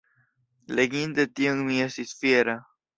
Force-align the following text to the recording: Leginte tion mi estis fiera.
Leginte 0.79 1.27
tion 1.41 1.63
mi 1.71 1.79
estis 1.87 2.19
fiera. 2.25 2.63